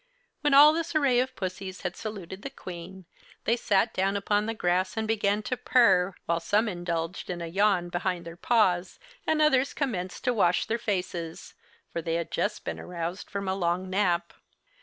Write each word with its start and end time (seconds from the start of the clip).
When 0.39 0.55
all 0.55 0.73
this 0.73 0.95
array 0.95 1.19
of 1.19 1.35
pussys 1.35 1.81
had 1.83 1.95
saluted 1.95 2.41
the 2.41 2.49
Queen 2.49 3.05
they 3.43 3.55
sat 3.55 3.93
down 3.93 4.17
upon 4.17 4.47
the 4.47 4.55
grass 4.55 4.97
and 4.97 5.07
began 5.07 5.43
to 5.43 5.55
purr, 5.55 6.15
while 6.25 6.39
some 6.39 6.67
indulged 6.67 7.29
in 7.29 7.39
a 7.39 7.45
yawn 7.45 7.89
behind 7.89 8.25
their 8.25 8.35
paws 8.35 8.97
and 9.27 9.43
others 9.43 9.75
commenced 9.75 10.23
to 10.23 10.33
wash 10.33 10.65
their 10.65 10.79
faces; 10.79 11.53
for 11.93 12.01
they 12.01 12.15
had 12.15 12.31
just 12.31 12.65
been 12.65 12.79
aroused 12.79 13.29
from 13.29 13.47
a 13.47 13.53
long 13.53 13.91
nap. 13.91 14.33